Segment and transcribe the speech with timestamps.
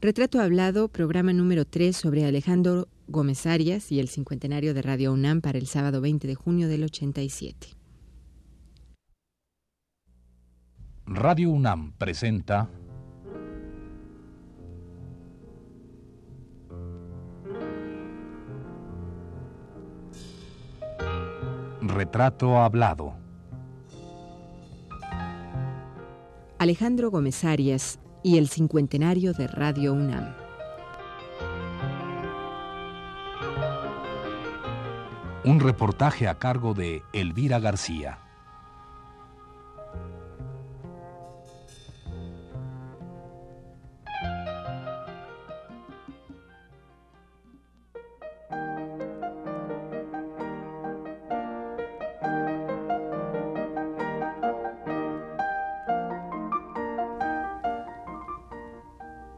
[0.00, 5.40] Retrato Hablado, programa número 3 sobre Alejandro Gómez Arias y el cincuentenario de Radio UNAM
[5.40, 7.66] para el sábado 20 de junio del 87.
[11.04, 12.70] Radio UNAM presenta
[21.80, 23.16] Retrato Hablado.
[26.60, 30.34] Alejandro Gómez Arias y el cincuentenario de Radio UNAM.
[35.44, 38.27] Un reportaje a cargo de Elvira García.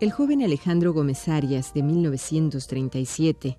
[0.00, 3.58] El joven Alejandro Gómez Arias, de 1937,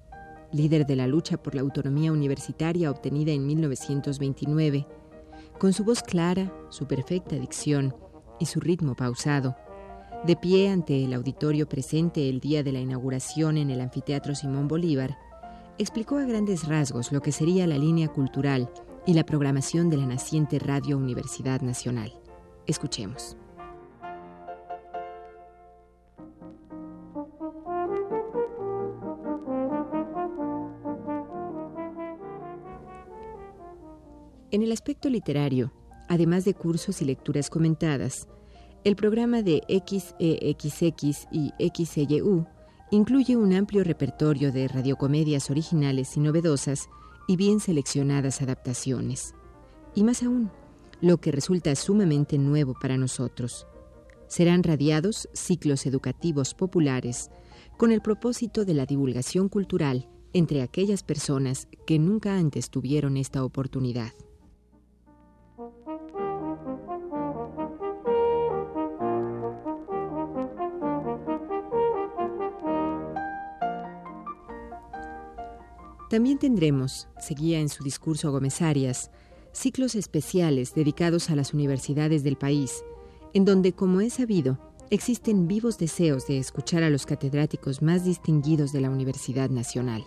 [0.52, 4.88] líder de la lucha por la autonomía universitaria obtenida en 1929,
[5.60, 7.96] con su voz clara, su perfecta dicción
[8.40, 9.56] y su ritmo pausado,
[10.26, 14.68] de pie ante el auditorio presente el día de la inauguración en el anfiteatro Simón
[14.68, 15.20] Bolívar,
[15.78, 18.68] explicó a grandes rasgos lo que sería la línea cultural
[19.06, 22.20] y la programación de la naciente Radio Universidad Nacional.
[22.66, 23.38] Escuchemos.
[34.52, 35.72] En el aspecto literario,
[36.10, 38.28] además de cursos y lecturas comentadas,
[38.84, 42.46] el programa de XEXX y XEYU
[42.92, 46.90] incluye un amplio repertorio de radiocomedias originales y novedosas
[47.30, 49.36] y bien seleccionadas adaptaciones.
[49.96, 50.52] Y más aún,
[51.00, 53.68] lo que resulta sumamente nuevo para nosotros.
[54.28, 57.30] Serán radiados ciclos educativos populares
[57.78, 63.46] con el propósito de la divulgación cultural entre aquellas personas que nunca antes tuvieron esta
[63.46, 64.12] oportunidad.
[76.12, 79.12] También tendremos, seguía en su discurso Gómez Arias,
[79.54, 82.84] ciclos especiales dedicados a las universidades del país,
[83.34, 88.74] en donde, como es sabido, existen vivos deseos de escuchar a los catedráticos más distinguidos
[88.74, 90.04] de la Universidad Nacional.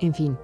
[0.00, 0.36] En fin,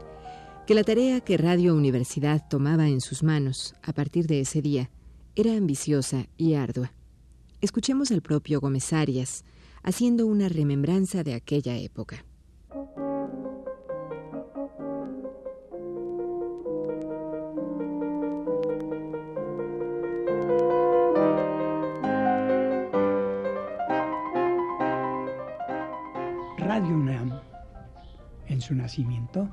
[0.68, 4.90] que la tarea que Radio Universidad tomaba en sus manos a partir de ese día
[5.34, 6.92] era ambiciosa y ardua.
[7.62, 9.46] Escuchemos al propio Gómez Arias
[9.82, 12.22] haciendo una remembranza de aquella época.
[26.58, 27.40] Radio UNAM,
[28.48, 29.48] en su nacimiento,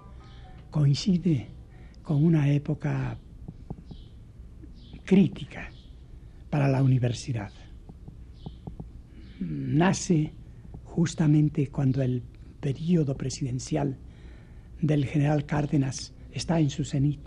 [0.75, 1.47] coincide
[2.03, 3.17] con una época
[5.05, 5.69] crítica
[6.49, 7.49] para la universidad.
[9.39, 10.33] Nace
[10.83, 12.21] justamente cuando el
[12.59, 13.95] periodo presidencial
[14.81, 17.25] del general Cárdenas está en su cenit.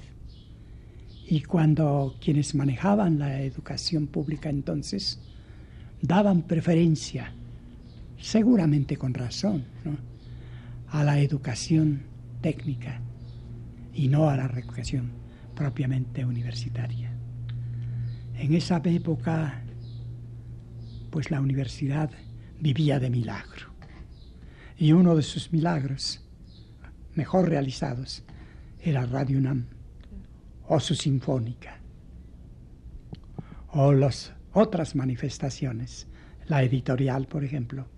[1.27, 5.21] Y cuando quienes manejaban la educación pública entonces
[6.03, 7.33] daban preferencia,
[8.21, 9.65] seguramente con razón,
[10.89, 12.03] a la educación
[12.43, 13.01] técnica
[13.99, 15.11] y no a la educación
[15.57, 17.11] propiamente universitaria.
[18.37, 19.61] En esa época,
[21.11, 22.09] pues la universidad
[22.61, 23.75] vivía de milagro.
[24.77, 26.25] Y uno de sus milagros
[27.17, 28.23] mejor realizados
[28.81, 29.67] era Radio UNAM
[30.69, 31.81] o su sinfónica
[33.73, 36.07] o las otras manifestaciones,
[36.47, 37.89] la editorial, por ejemplo,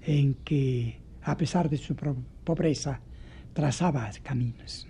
[0.00, 3.02] en que a pesar de su pobreza
[3.52, 4.88] trazaba caminos.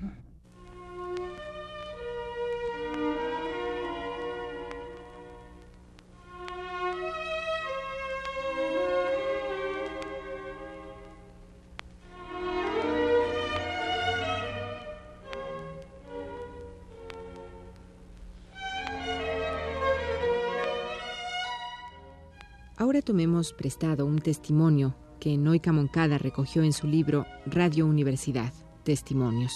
[22.90, 28.52] Ahora tomemos prestado un testimonio que Noica Moncada recogió en su libro Radio Universidad,
[28.82, 29.52] Testimonios,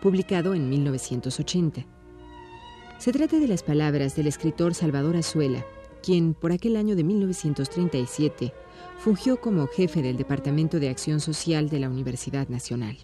[0.00, 1.84] publicado en 1980.
[2.98, 5.66] Se trata de las palabras del escritor Salvador Azuela,
[6.04, 8.52] quien por aquel año de 1937
[9.00, 12.96] fungió como jefe del Departamento de Acción Social de la Universidad Nacional.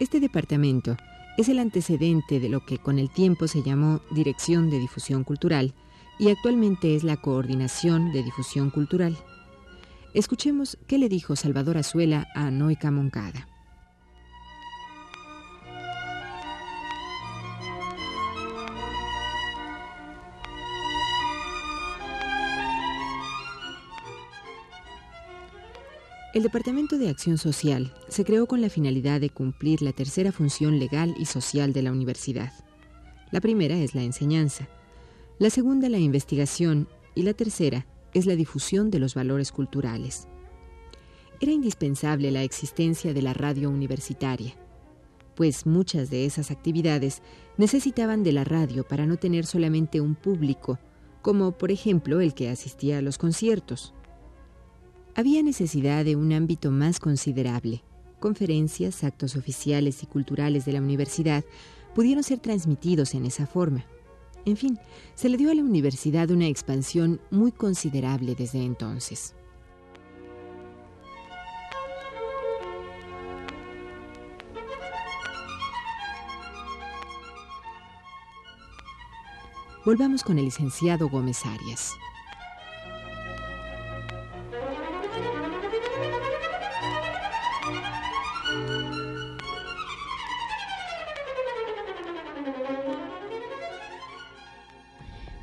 [0.00, 0.96] Este departamento
[1.36, 5.74] es el antecedente de lo que con el tiempo se llamó Dirección de Difusión Cultural
[6.18, 9.16] y actualmente es la Coordinación de Difusión Cultural.
[10.14, 13.46] Escuchemos qué le dijo Salvador Azuela a Noica Moncada.
[26.34, 30.78] El Departamento de Acción Social se creó con la finalidad de cumplir la tercera función
[30.78, 32.52] legal y social de la universidad.
[33.30, 34.68] La primera es la enseñanza,
[35.38, 40.28] la segunda la investigación y la tercera es la difusión de los valores culturales.
[41.40, 44.54] Era indispensable la existencia de la radio universitaria,
[45.36, 47.22] pues muchas de esas actividades
[47.56, 50.78] necesitaban de la radio para no tener solamente un público,
[51.22, 53.94] como por ejemplo el que asistía a los conciertos
[55.18, 57.82] había necesidad de un ámbito más considerable.
[58.20, 61.44] Conferencias, actos oficiales y culturales de la universidad
[61.92, 63.84] pudieron ser transmitidos en esa forma.
[64.44, 64.78] En fin,
[65.14, 69.34] se le dio a la universidad una expansión muy considerable desde entonces.
[79.84, 81.94] Volvamos con el licenciado Gómez Arias.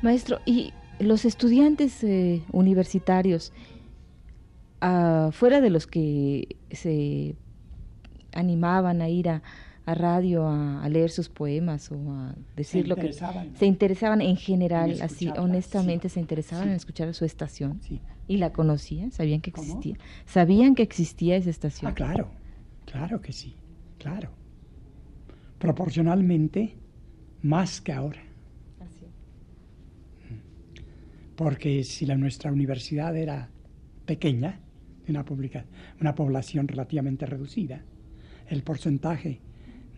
[0.06, 3.52] Maestro, y los estudiantes eh, universitarios,
[4.80, 7.34] uh, fuera de los que se
[8.32, 9.42] animaban a ir a,
[9.84, 15.28] radio a, leer sus poemas o a decir lo que se interesaban en general, así
[15.36, 17.80] honestamente se interesaban en escuchar su estación
[18.26, 21.92] y la conocían, sabían que existía, sabían que existía esa estación.
[21.92, 22.30] Ah, claro,
[22.84, 23.54] claro que sí,
[23.98, 24.30] claro.
[25.58, 26.76] Proporcionalmente
[27.42, 28.25] más que ahora.
[31.36, 33.50] Porque si nuestra universidad era
[34.06, 34.60] pequeña,
[35.08, 35.24] una,
[36.00, 37.84] una población relativamente reducida,
[38.48, 39.40] el porcentaje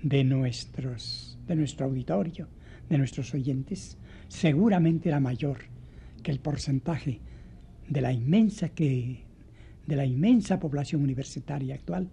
[0.02, 2.48] de, nuestros, de nuestro auditorio,
[2.88, 3.98] de nuestros oyentes,
[4.28, 5.58] seguramente era mayor
[6.22, 7.20] que el porcentaje
[7.88, 9.24] de la inmensa que
[9.86, 12.10] de la inmensa población universitaria actual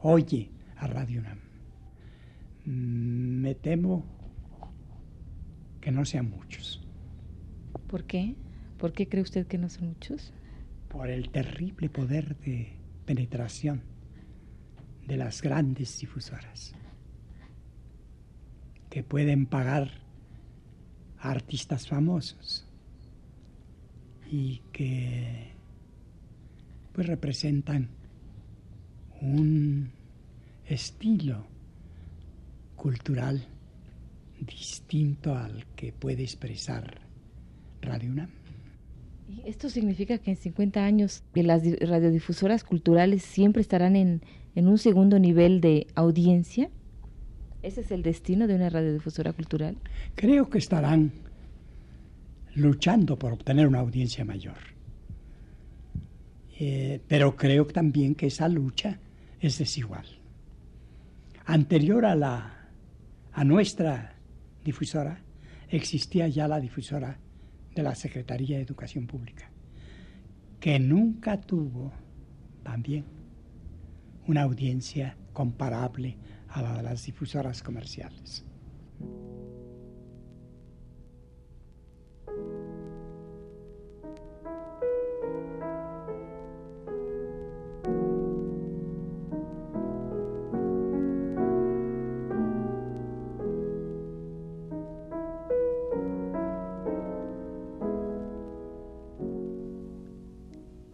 [0.00, 1.38] oye a Radio UNAM.
[2.64, 4.04] Me temo
[5.80, 6.84] que no sean muchos.
[7.86, 8.34] ¿Por qué?
[8.82, 10.32] ¿Por qué cree usted que no son muchos?
[10.88, 12.72] Por el terrible poder de
[13.06, 13.80] penetración
[15.06, 16.74] de las grandes difusoras,
[18.90, 19.88] que pueden pagar
[21.20, 22.66] a artistas famosos
[24.28, 25.52] y que
[26.92, 27.88] pues representan
[29.20, 29.92] un
[30.66, 31.46] estilo
[32.74, 33.46] cultural
[34.40, 37.00] distinto al que puede expresar
[37.80, 38.41] Radio UNAM.
[39.44, 44.22] ¿Esto significa que en 50 años las radiodifusoras culturales siempre estarán en,
[44.54, 46.70] un segundo nivel de audiencia?
[47.62, 49.76] ¿Ese es el destino de una radiodifusora cultural?
[50.14, 51.12] Creo que estarán
[52.54, 54.56] luchando por obtener una audiencia mayor.
[56.58, 58.98] Eh, pero creo también que esa lucha
[59.40, 60.06] es desigual.
[61.46, 62.68] Anterior a, la,
[63.32, 64.14] a nuestra
[64.64, 65.20] difusora
[65.70, 67.18] existía ya la difusora
[67.74, 69.50] de la Secretaría de Educación Pública,
[70.60, 71.92] que nunca tuvo
[72.62, 73.04] también
[74.26, 78.44] una audiencia comparable a la de las difusoras comerciales.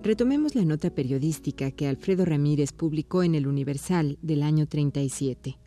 [0.08, 5.58] Retomemos la nota periodística que Alfredo Ramírez publicó en el Universal del año 37.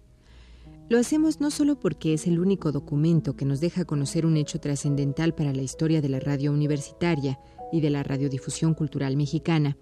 [0.89, 4.59] Lo hacemos no solo porque es el único documento que nos deja conocer un hecho
[4.59, 7.37] trascendental para la historia de la radio universitaria
[7.71, 9.77] y de la radiodifusión cultural mexicana,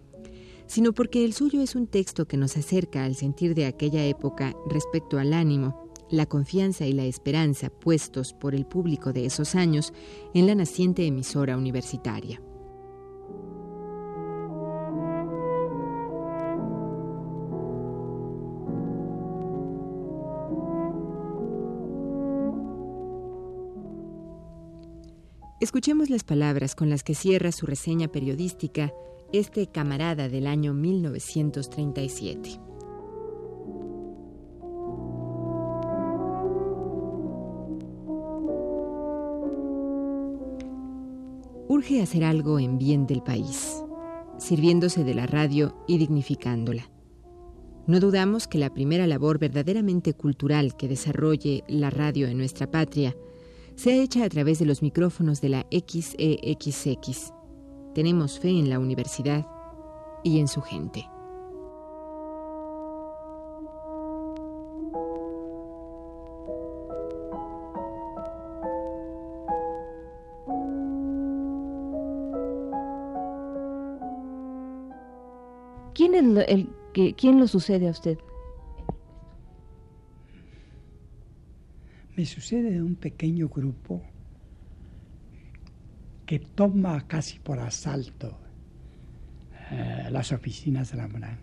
[0.68, 4.54] sino porque el suyo es un texto que nos acerca al sentir de aquella época
[4.70, 9.94] respecto al ánimo, la confianza y la esperanza puestos por el público de esos años
[10.34, 12.42] en la naciente emisora universitaria.
[25.60, 28.94] Escuchemos las palabras con las que cierra su reseña periodística
[29.34, 32.62] este camarada del año 1937.
[41.68, 43.84] Urge hacer algo en bien del país,
[44.38, 46.90] sirviéndose de la radio y dignificándola.
[47.86, 53.14] No dudamos que la primera labor verdaderamente cultural que desarrolle la radio en nuestra patria
[53.80, 57.34] sea hecha a través de los micrófonos de la XEXX.
[57.96, 59.46] Tenemos fe en la universidad
[60.22, 61.10] y en su gente.
[75.94, 78.18] ¿Quién, es el, que, ¿Quién lo sucede a usted?
[82.20, 84.04] Me sucede de un pequeño grupo
[86.26, 88.38] que toma casi por asalto
[89.72, 91.38] eh, las oficinas de la UNAM,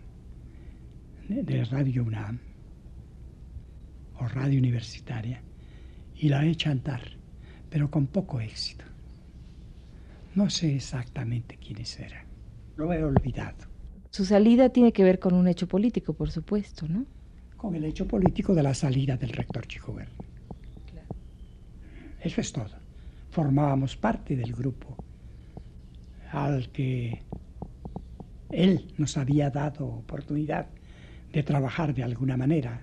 [1.29, 2.37] de Radio UNAM
[4.19, 5.41] o Radio Universitaria,
[6.15, 7.01] y la echa a andar,
[7.71, 8.85] pero con poco éxito.
[10.35, 12.27] No sé exactamente quiénes eran,
[12.75, 13.65] lo he olvidado.
[14.11, 17.07] Su salida tiene que ver con un hecho político, por supuesto, ¿no?
[17.55, 20.27] Con el hecho político de la salida del rector Chico Verde.
[22.21, 22.75] Eso es todo.
[23.29, 24.97] Formábamos parte del grupo
[26.31, 27.23] al que
[28.49, 30.67] él nos había dado oportunidad
[31.31, 32.81] de trabajar de alguna manera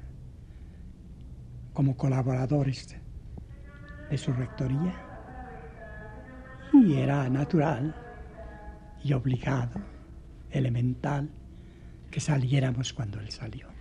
[1.72, 2.96] como colaboradores
[4.10, 4.94] de su rectoría.
[6.72, 7.94] Y era natural
[9.02, 9.80] y obligado,
[10.50, 11.28] elemental,
[12.10, 13.73] que saliéramos cuando él salió.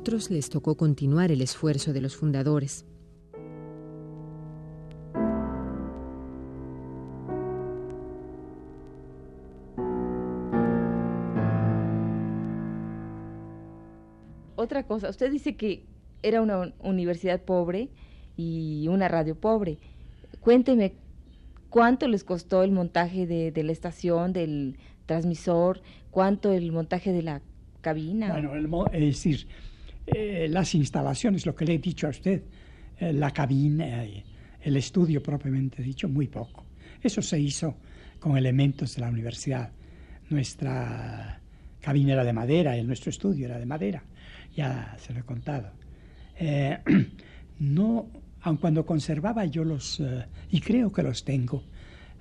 [0.00, 2.86] Otros les tocó continuar el esfuerzo de los fundadores.
[14.56, 15.84] Otra cosa, usted dice que
[16.22, 17.90] era una universidad pobre
[18.38, 19.76] y una radio pobre.
[20.40, 20.94] Cuénteme,
[21.68, 25.82] ¿cuánto les costó el montaje de, la estación, del transmisor?
[26.10, 27.42] ¿Cuánto el montaje de la
[27.82, 28.32] cabina?
[28.32, 29.46] Bueno, es decir,
[30.06, 32.42] eh, las instalaciones, lo que le he dicho a usted,
[32.98, 34.24] eh, la cabina, eh,
[34.62, 36.64] el estudio propiamente dicho, muy poco.
[37.02, 37.76] Eso se hizo
[38.18, 39.70] con elementos de la universidad.
[40.28, 41.40] Nuestra
[41.80, 44.02] cabina era de madera, y nuestro estudio era de madera,
[44.54, 45.72] ya se lo he contado.
[47.58, 48.08] no,
[48.42, 50.02] aun cuando conservaba yo los,
[50.50, 51.64] y creo que los tengo,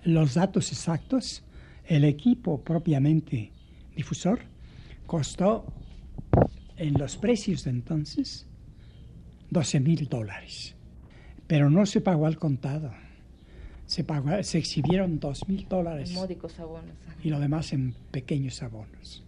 [0.03, 1.43] los datos exactos,
[1.85, 3.51] el equipo propiamente
[3.95, 4.39] difusor
[5.05, 5.65] costó
[6.79, 8.47] en los precios de entonces
[9.51, 10.75] 12 mil dólares.
[11.45, 12.91] Pero no se pagó al contado.
[13.85, 16.13] Se, pagó, se exhibieron 2 mil dólares.
[16.13, 16.95] módicos abonos.
[17.23, 19.23] Y lo demás en pequeños abonos.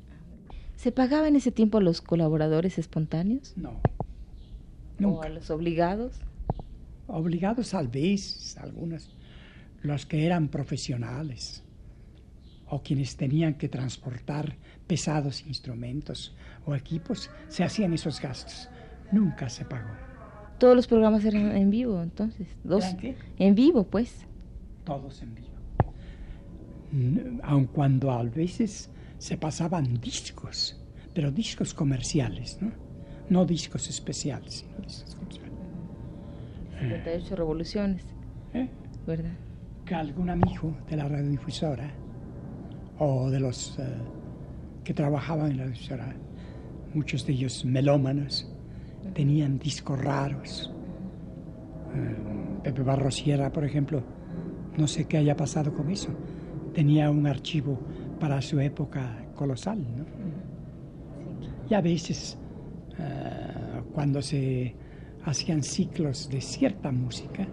[0.78, 3.54] ¿Se pagaba en ese tiempo a los colaboradores espontáneos?
[3.58, 3.80] No.
[4.98, 5.20] Nunca.
[5.20, 6.22] ¿O a los obligados?
[7.08, 9.16] Obligados a veces, algunos.
[9.82, 11.64] Los que eran profesionales
[12.72, 14.56] o quienes tenían que transportar
[14.88, 16.34] pesados instrumentos
[16.66, 18.70] o equipos, se hacían esos gastos.
[19.12, 19.92] Nunca se pagó.
[20.58, 22.48] Todos los programas eran en vivo, entonces.
[22.64, 22.86] Dos,
[23.38, 24.26] En vivo, pues.
[24.86, 25.50] Todos en vivo.
[27.44, 30.80] Aun cuando a veces se pasaban discos,
[31.14, 32.72] pero discos comerciales, ¿no?
[33.30, 35.52] No discos especiales, sino discos comerciales.
[36.80, 38.06] 58 revoluciones.
[38.54, 38.70] ¿Eh?
[39.06, 39.34] ¿Verdad?
[39.86, 41.92] Que algún amigo de la radiodifusora
[43.04, 43.84] o de los eh,
[44.84, 46.16] que trabajaban en la emisora,
[46.94, 48.48] muchos de ellos melómanos,
[49.16, 50.72] tenían discos raros.
[51.96, 54.04] Eh, Pepe Barrosierra, por ejemplo,
[54.78, 56.10] no sé qué haya pasado con eso.
[56.76, 57.80] Tenía un archivo
[58.20, 60.06] para su época colosal, ¿no?
[61.68, 62.38] Y a veces,
[63.00, 64.76] eh, cuando se
[65.26, 67.48] hacían ciclos de cierta música,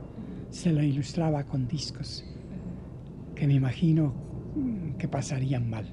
[0.51, 2.23] se lo ilustraba con discos,
[3.35, 4.28] que me imagino
[4.99, 5.87] que pasarían mal.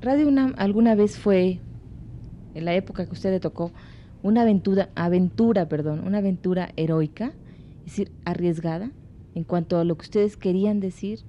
[0.00, 1.60] Radio UNAM alguna vez fue,
[2.54, 3.72] en la época que usted le tocó,
[4.22, 7.32] una aventura, aventura, perdón, una aventura heroica,
[7.80, 8.90] es decir, arriesgada,
[9.34, 11.20] en cuanto a lo que ustedes querían decir,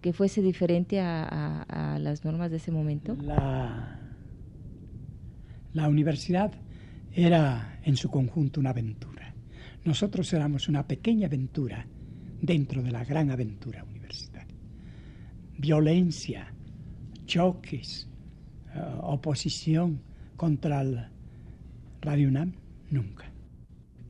[0.00, 3.16] que fuese diferente a, a, las normas de ese momento.
[3.20, 3.98] La,
[5.72, 6.52] la universidad
[7.12, 9.34] era en su conjunto una aventura.
[9.84, 11.86] Nosotros éramos una pequeña aventura
[12.40, 14.54] dentro de la gran aventura universitaria.
[15.58, 16.52] Violencia,
[17.26, 18.08] choques,
[18.74, 20.00] eh, oposición
[20.36, 21.06] contra el
[22.02, 22.52] Radio UNAM,
[22.90, 23.24] nunca.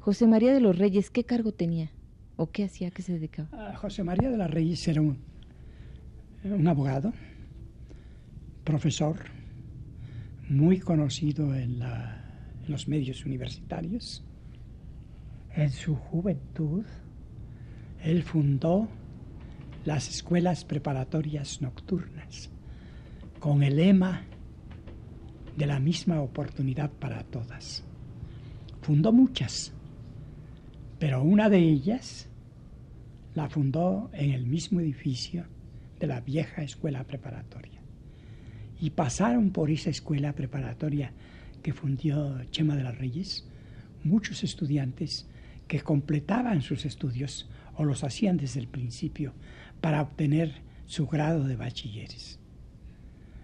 [0.00, 1.90] José María de los Reyes, ¿qué cargo tenía?
[2.37, 2.90] ¿O qué hacía?
[2.90, 3.49] ¿Qué se dedicaba?
[3.52, 5.18] Ah, José María de los Reyes era un,
[6.45, 7.12] un abogado,
[8.64, 9.16] profesor,
[10.49, 12.23] muy conocido en, la,
[12.64, 14.25] en los medios universitarios.
[15.54, 16.85] En su juventud,
[18.06, 18.88] él fundó
[19.84, 22.50] las escuelas preparatorias nocturnas
[23.40, 24.22] con el lema
[25.56, 27.82] de la misma oportunidad para todas.
[28.80, 29.72] Fundó muchas,
[31.00, 32.28] pero una de ellas
[33.34, 35.44] la fundó en el mismo edificio
[35.98, 37.80] de la vieja escuela preparatoria.
[38.80, 41.12] Y pasaron por esa escuela preparatoria
[41.60, 43.48] que fundió Chema de las Reyes
[44.04, 45.26] muchos estudiantes
[45.66, 49.33] que completaban sus estudios o los hacían desde el principio
[49.80, 52.38] para obtener su grado de bachilleres.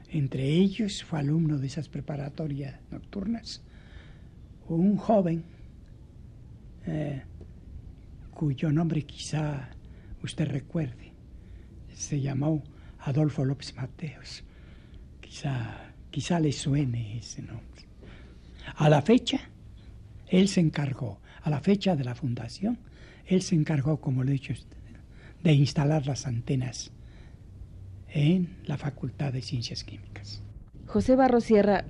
[0.08, 3.62] Entre ellos fue alumno de esas preparatorias nocturnas
[4.68, 5.44] un joven
[6.86, 7.22] eh,
[8.32, 9.70] cuyo nombre quizá
[10.22, 11.12] usted recuerde.
[11.92, 12.62] Se llamó
[13.00, 14.44] Adolfo López Mateos.
[15.20, 17.82] Quizá, quizá le suene ese nombre.
[18.76, 19.40] A la fecha,
[20.26, 22.78] él se encargó, a la fecha de la fundación,
[23.34, 24.54] él se encargó, como le he dicho,
[25.42, 26.92] de instalar las antenas
[28.08, 30.42] en la Facultad de Ciencias Químicas.
[30.86, 31.84] José Barro Sierra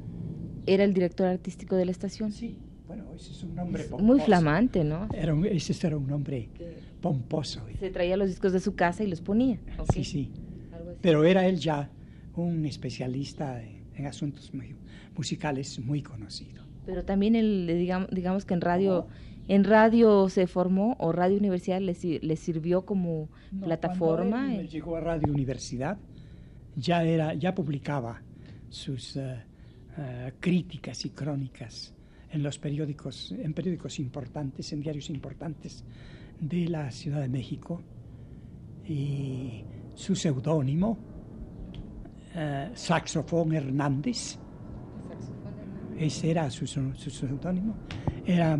[0.66, 2.32] era el director artístico de la estación.
[2.32, 4.04] Sí, bueno, ese es un nombre pomposo.
[4.04, 5.08] Muy flamante, ¿no?
[5.12, 6.48] Era un, ese era un nombre
[7.00, 7.66] pomposo.
[7.80, 9.58] Se traía los discos de su casa y los ponía.
[9.92, 10.30] Sí, sí.
[11.00, 11.90] Pero era él ya
[12.36, 14.52] un especialista en asuntos
[15.16, 16.62] musicales muy conocido.
[16.86, 19.06] Pero también el, digamos, digamos que en radio,
[19.48, 23.28] en radio se formó o Radio Universidad le, le sirvió como
[23.60, 24.44] plataforma.
[24.44, 25.98] Cuando él llegó a Radio Universidad,
[26.76, 28.22] ya, era, ya publicaba
[28.68, 31.94] sus uh, uh, críticas y crónicas
[32.30, 35.84] en los periódicos, en periódicos importantes, en diarios importantes
[36.40, 37.82] de la Ciudad de México.
[38.88, 39.64] Y
[39.94, 40.98] su seudónimo,
[42.34, 44.38] uh, Saxofón Hernández,
[45.98, 47.76] ese era su, su seudónimo,
[48.24, 48.58] era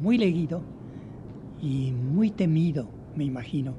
[0.00, 0.62] muy leído
[1.60, 3.74] y muy temido, me imagino,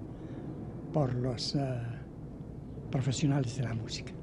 [0.93, 1.57] por los
[2.89, 4.13] profesionales de la música.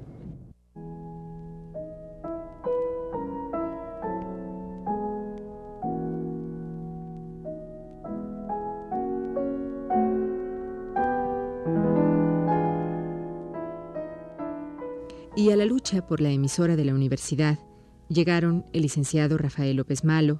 [15.37, 17.59] Y a la lucha por la emisora de la universidad
[18.07, 20.39] llegaron el licenciado Rafael López Malo,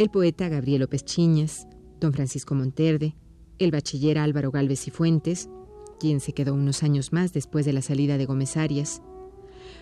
[0.00, 1.68] el poeta Gabriel López Chiñas,
[2.00, 3.18] don Francisco Monterde,
[3.58, 5.50] el bachiller Álvaro Galvez y Fuentes,
[5.98, 9.02] quien se quedó unos años más después de la salida de Gómez Arias.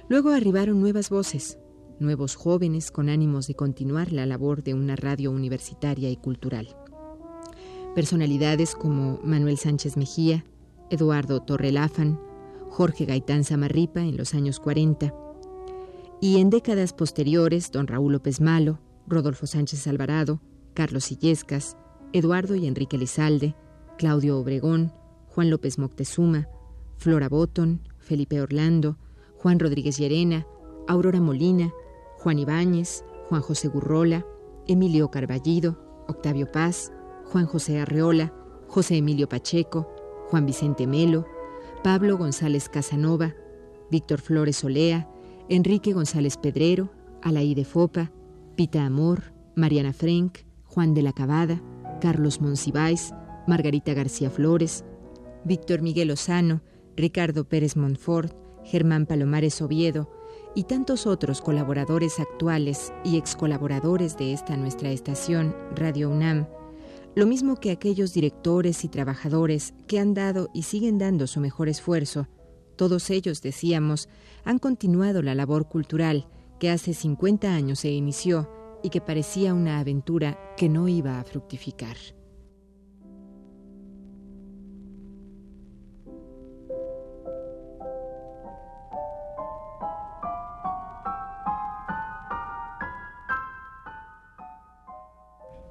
[0.08, 1.60] Luego arribaron nuevas voces,
[2.00, 6.76] nuevos jóvenes con ánimos de continuar la labor de una radio universitaria y cultural.
[7.94, 10.44] Personalidades como Manuel Sánchez Mejía,
[10.90, 12.18] Eduardo Torrelafan,
[12.70, 15.14] Jorge Gaitán Zamarripa en los años 40,
[16.20, 20.40] y en décadas posteriores don Raúl López Malo, Rodolfo Sánchez Alvarado,
[20.74, 21.76] Carlos Illescas,
[22.12, 23.54] Eduardo y Enrique Lizalde,
[23.98, 24.92] Claudio Obregón,
[25.28, 26.48] Juan López Moctezuma,
[26.96, 28.96] Flora Botton, Felipe Orlando,
[29.36, 30.46] Juan Rodríguez Llerena,
[30.86, 31.72] Aurora Molina,
[32.18, 34.26] Juan Ibáñez, Juan José Gurrola,
[34.66, 36.92] Emilio Carballido, Octavio Paz,
[37.26, 38.32] Juan José Arreola,
[38.68, 39.94] José Emilio Pacheco,
[40.30, 41.26] Juan Vicente Melo,
[41.84, 43.34] Pablo González Casanova,
[43.90, 45.08] Víctor Flores Olea,
[45.48, 46.90] Enrique González Pedrero,
[47.22, 48.12] Alaí de Fopa,
[48.58, 51.62] Pita Amor, Mariana Frenk, Juan de la Cabada,
[52.00, 53.14] Carlos Monsiváis,
[53.46, 54.84] Margarita García Flores,
[55.44, 56.60] Víctor Miguel Lozano,
[56.96, 60.10] Ricardo Pérez Montfort, Germán Palomares Oviedo
[60.56, 66.48] y tantos otros colaboradores actuales y ex colaboradores de esta nuestra estación, Radio UNAM,
[67.14, 71.68] lo mismo que aquellos directores y trabajadores que han dado y siguen dando su mejor
[71.68, 72.26] esfuerzo,
[72.74, 74.08] todos ellos, decíamos,
[74.44, 76.26] han continuado la labor cultural
[76.58, 78.50] que hace 50 años se inició
[78.82, 81.96] y que parecía una aventura que no iba a fructificar.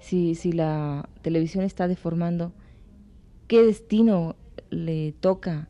[0.07, 2.53] si, si la televisión está deformando,
[3.49, 4.37] ¿qué destino
[4.69, 5.67] le toca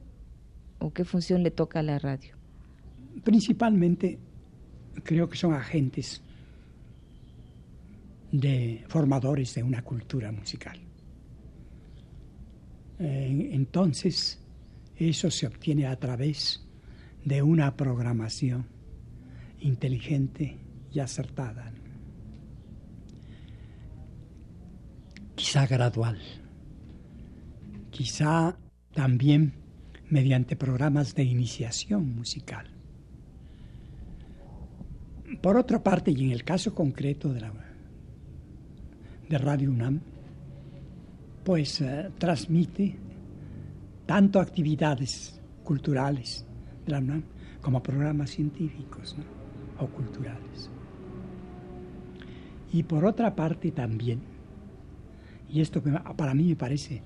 [0.78, 2.36] o qué función le toca a la radio?
[3.24, 4.20] Principalmente
[5.04, 6.22] creo que son agentes
[8.32, 10.80] de formadores de una cultura musical.
[13.00, 14.40] Eh, entonces,
[14.96, 16.66] eso se obtiene a través
[17.24, 18.66] de una programación
[19.60, 20.58] inteligente
[20.92, 21.72] y acertada.
[25.36, 26.20] Quizá gradual,
[27.92, 28.58] quizá
[28.94, 29.54] también
[30.10, 32.77] mediante programas de iniciación musical.
[35.42, 37.52] Por otra parte, y en el caso concreto de, la,
[39.30, 40.00] de Radio UNAM,
[41.44, 42.96] pues eh, transmite
[44.06, 46.46] tanto actividades culturales
[46.86, 47.24] de la UNAM
[47.62, 49.16] como programas científicos
[49.80, 50.70] o culturales.
[52.74, 54.22] Y por otra parte también,
[55.50, 57.02] y esto para mí me parece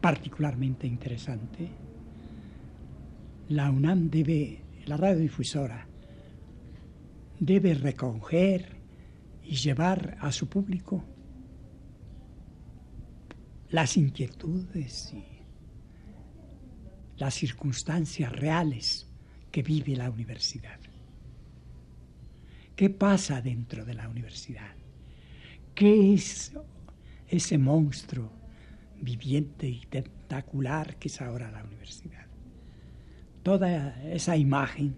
[0.00, 1.68] particularmente interesante,
[3.48, 5.86] la UNAM debe, la radiodifusora,
[7.38, 8.76] debe recoger
[9.42, 11.04] y llevar a su público
[13.70, 15.24] las inquietudes y
[17.16, 19.08] las circunstancias reales
[19.50, 20.78] que vive la universidad.
[22.76, 24.74] ¿Qué pasa dentro de la universidad?
[25.74, 26.52] ¿Qué es
[27.28, 28.32] ese monstruo
[29.00, 32.26] viviente y tentacular que es ahora la universidad?
[33.42, 34.96] Toda esa imagen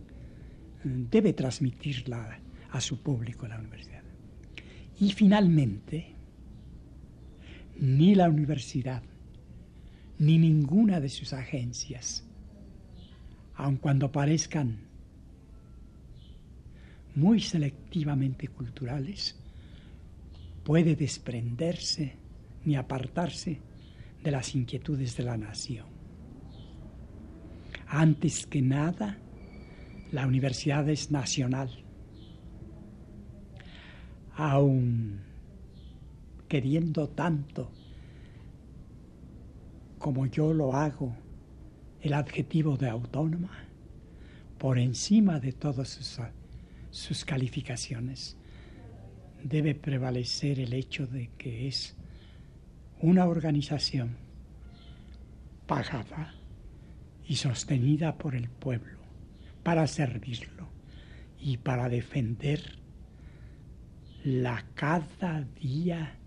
[0.84, 4.02] debe transmitirla a su público la universidad.
[5.00, 6.14] Y finalmente,
[7.78, 9.02] ni la universidad,
[10.18, 12.24] ni ninguna de sus agencias,
[13.54, 14.78] aun cuando parezcan
[17.14, 19.36] muy selectivamente culturales,
[20.64, 22.16] puede desprenderse
[22.64, 23.60] ni apartarse
[24.22, 25.86] de las inquietudes de la nación.
[27.86, 29.18] Antes que nada,
[30.12, 31.70] la universidad es nacional.
[34.36, 35.20] Aun
[36.48, 37.70] queriendo tanto
[39.98, 41.16] como yo lo hago,
[42.00, 43.50] el adjetivo de autónoma,
[44.58, 46.20] por encima de todas sus,
[46.90, 48.36] sus calificaciones,
[49.42, 51.96] debe prevalecer el hecho de que es
[53.00, 54.16] una organización
[55.66, 56.34] pagada
[57.26, 58.95] y sostenida por el pueblo
[59.66, 60.68] para servirlo
[61.40, 62.78] y para defender
[64.22, 66.20] la cada día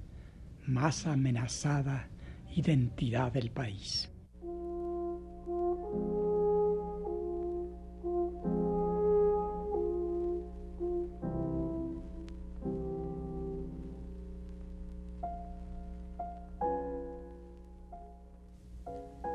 [0.68, 2.10] más amenazada
[2.54, 4.09] identidad del país.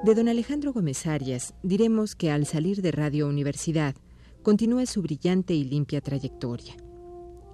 [0.05, 3.95] De don Alejandro Gómez Arias diremos que al salir de Radio Universidad
[4.43, 6.75] continúa su brillante y limpia trayectoria.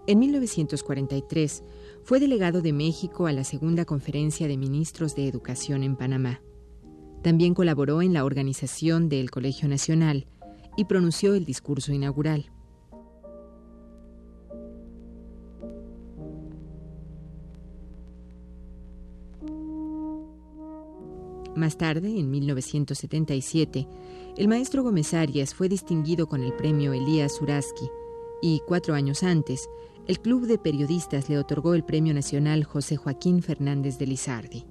[0.08, 1.62] En 1943
[2.02, 6.42] fue delegado de México a la Segunda Conferencia de Ministros de Educación en Panamá.
[7.22, 10.26] También colaboró en la organización del Colegio Nacional
[10.76, 12.50] y pronunció el discurso inaugural.
[21.60, 23.86] Más tarde, en 1977,
[24.38, 27.84] el maestro Gómez Arias fue distinguido con el premio Elías Uraski
[28.40, 29.68] y, cuatro años antes,
[30.06, 34.64] el Club de Periodistas le otorgó el Premio Nacional José Joaquín Fernández de Lizardi.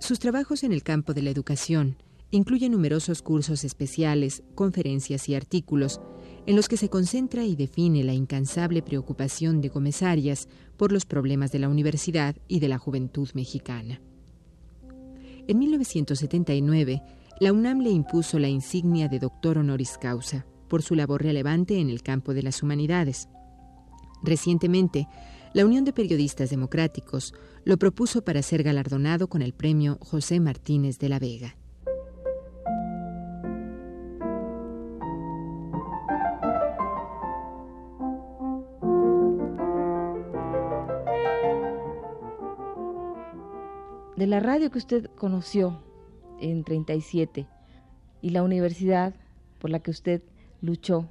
[0.00, 1.98] Sus trabajos en el campo de la educación
[2.36, 6.00] incluyen numerosos cursos especiales, conferencias y artículos
[6.46, 11.06] en los que se concentra y define la incansable preocupación de Gómez Arias por los
[11.06, 14.00] problemas de la universidad y de la juventud mexicana.
[15.46, 17.02] En 1979,
[17.40, 21.90] la UNAM le impuso la insignia de doctor honoris causa por su labor relevante en
[21.90, 23.28] el campo de las humanidades.
[24.22, 25.06] Recientemente,
[25.52, 27.32] la Unión de Periodistas Democráticos
[27.64, 31.56] lo propuso para ser galardonado con el premio José Martínez de la Vega.
[44.24, 45.82] De la radio que usted conoció
[46.40, 47.46] en 37
[48.22, 49.14] y la universidad
[49.58, 50.22] por la que usted
[50.62, 51.10] luchó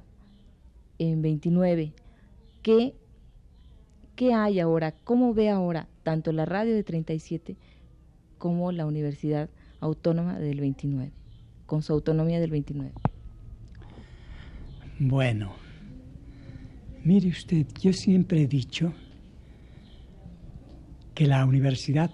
[0.98, 1.92] en 29,
[2.62, 2.96] ¿qué,
[4.16, 4.96] qué hay ahora?
[5.04, 7.56] ¿Cómo ve ahora tanto la radio de 37
[8.36, 9.48] como la Universidad
[9.78, 11.12] Autónoma del 29,
[11.66, 12.94] con su autonomía del 29?
[14.98, 15.52] Bueno,
[17.04, 18.92] mire usted, yo siempre he dicho
[21.14, 22.10] que la universidad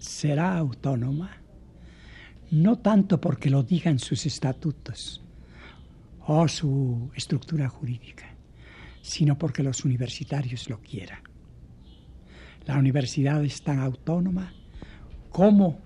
[0.00, 1.30] será autónoma
[2.50, 5.22] no tanto porque lo digan sus estatutos
[6.26, 8.34] o su estructura jurídica,
[9.02, 11.20] sino porque los universitarios lo quieran.
[12.66, 14.52] La universidad es tan autónoma
[15.30, 15.78] como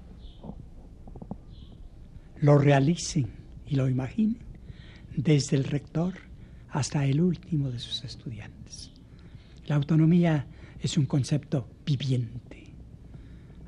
[2.41, 3.31] lo realicen
[3.67, 4.39] y lo imaginen
[5.17, 6.15] desde el rector
[6.71, 8.91] hasta el último de sus estudiantes.
[9.67, 10.47] La autonomía
[10.81, 12.44] es un concepto viviente,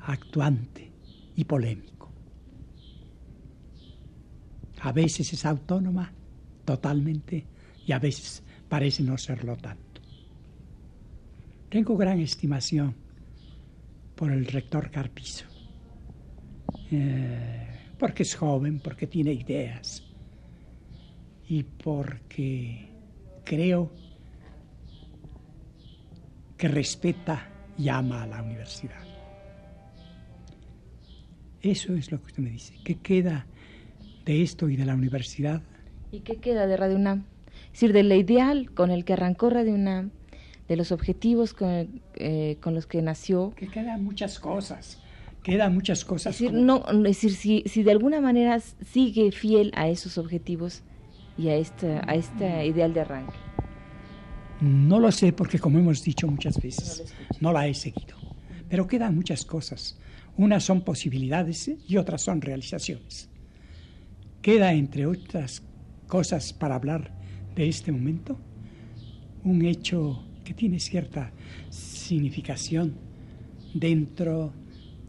[0.07, 0.89] actuante
[1.35, 2.09] y polémico.
[4.81, 6.11] A veces es autónoma
[6.63, 7.45] totalmente
[7.85, 10.01] y a veces parece no serlo tanto.
[11.69, 12.95] Tengo gran estimación
[14.15, 15.45] por el rector Carpizo,
[16.91, 17.67] eh,
[17.99, 20.03] porque es joven, porque tiene ideas
[21.49, 22.89] y porque
[23.43, 23.91] creo
[26.57, 29.06] que respeta y ama a la universidad.
[31.67, 32.75] Eso es lo que usted me dice.
[32.85, 33.45] ¿Qué queda
[34.23, 35.61] de esto y de la universidad?
[36.13, 37.25] ¿Y qué queda de Radio UNAM?
[37.65, 40.11] Es decir, del ideal con el que arrancó Radio UNAM,
[40.69, 43.51] de los objetivos con, eh, con los que nació.
[43.57, 45.01] Que quedan muchas cosas.
[45.43, 46.35] Quedan muchas cosas.
[46.35, 50.83] Es decir, no, es decir si, si de alguna manera sigue fiel a esos objetivos
[51.37, 53.37] y a esta, a este ideal de arranque.
[54.61, 58.15] No lo sé porque, como hemos dicho muchas veces, no, la he seguido.
[58.69, 59.97] Pero quedan muchas cosas.
[60.37, 63.29] Unas son posibilidades y otras son realizaciones.
[64.41, 65.63] Queda, entre otras
[66.07, 67.11] cosas, para hablar
[67.55, 68.37] de este momento,
[69.43, 71.31] un hecho que tiene cierta
[71.69, 72.95] significación
[73.73, 74.53] dentro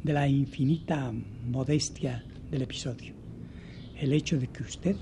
[0.02, 1.12] de la infinita
[1.46, 3.12] modestia del episodio.
[3.96, 4.96] El hecho de que usted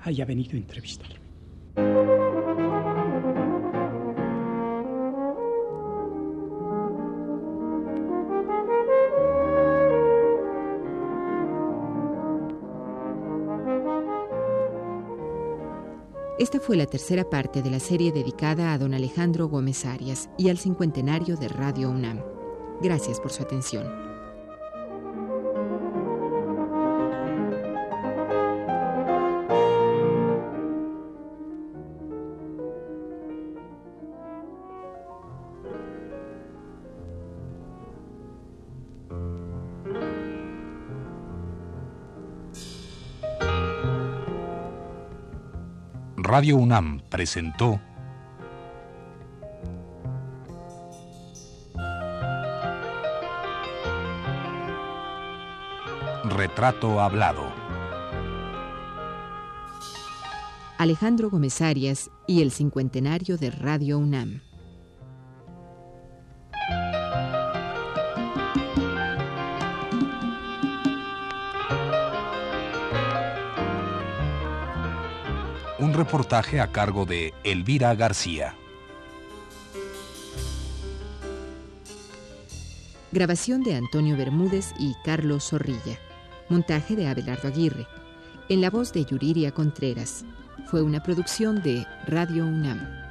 [0.00, 2.35] haya venido a entrevistarme.
[16.38, 20.50] Esta fue la tercera parte de la serie dedicada a don Alejandro Gómez Arias y
[20.50, 22.22] al cincuentenario de Radio UNAM.
[22.82, 24.15] Gracias por su atención.
[46.36, 47.80] Radio UNAM presentó
[56.24, 57.50] Retrato Hablado.
[60.76, 64.42] Alejandro Gómez Arias y el cincuentenario de Radio UNAM.
[76.06, 78.54] Reportaje a cargo de Elvira García.
[83.10, 85.98] Grabación de Antonio Bermúdez y Carlos Zorrilla.
[86.48, 87.88] Montaje de Abelardo Aguirre.
[88.48, 90.24] En la voz de Yuriria Contreras.
[90.70, 93.05] Fue una producción de Radio UNAM.